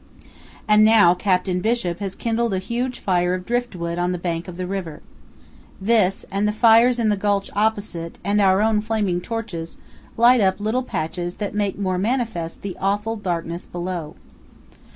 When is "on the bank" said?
3.99-4.47